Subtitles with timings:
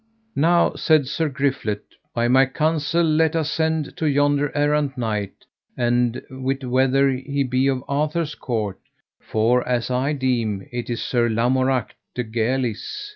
[0.35, 1.83] Now, said Sir Griflet,
[2.15, 5.45] by my counsel let us send to yonder errant knight,
[5.77, 8.79] and wit whether he be of Arthur's court,
[9.19, 13.09] for as I deem it is Sir Lamorak de Galis.